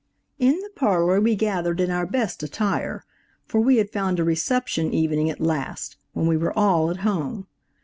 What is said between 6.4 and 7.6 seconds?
all at home.